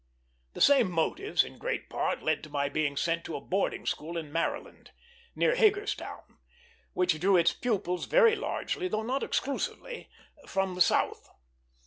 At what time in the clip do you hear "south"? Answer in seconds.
10.81-11.29